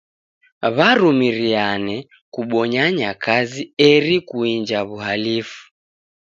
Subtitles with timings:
[0.75, 1.95] W'arumiriane
[2.33, 3.61] kubonyanya kazi
[3.91, 5.59] eri kuinja w'uhalifu.